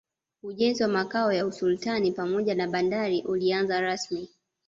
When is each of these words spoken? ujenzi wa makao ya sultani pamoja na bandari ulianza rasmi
ujenzi 0.43 0.83
wa 0.83 0.89
makao 0.89 1.33
ya 1.33 1.51
sultani 1.51 2.11
pamoja 2.11 2.55
na 2.55 2.67
bandari 2.67 3.21
ulianza 3.23 3.81
rasmi 3.81 4.29